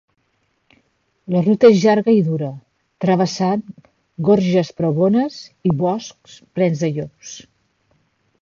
La 1.33 1.41
ruta 1.47 1.69
és 1.73 1.83
llarga 1.83 2.15
i 2.19 2.23
dura, 2.29 2.49
travessant 3.05 3.61
gorges 4.31 4.75
pregones 4.81 5.39
i 5.73 5.77
boscs 5.83 6.43
plens 6.57 6.83
de 6.87 6.91
llops. 6.97 7.37